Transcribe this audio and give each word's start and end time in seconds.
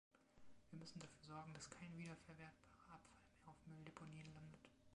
Wir 0.71 0.79
müssen 0.79 0.97
dafür 0.97 1.21
sorgen, 1.21 1.53
dass 1.53 1.69
kein 1.69 1.95
wiederverwertbarer 1.95 2.95
Abfall 2.95 3.19
mehr 3.35 3.51
auf 3.51 3.67
Mülldeponien 3.67 4.33
landet. 4.33 4.67